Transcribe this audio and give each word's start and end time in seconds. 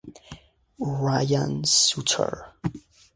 Ryan 0.79 1.61
Suter 1.63 2.57